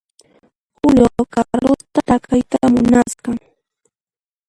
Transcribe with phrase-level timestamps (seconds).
[0.79, 3.29] Julio Carlosta takayta munasqa.